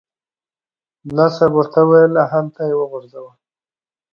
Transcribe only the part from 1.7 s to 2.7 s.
وویل هوغلته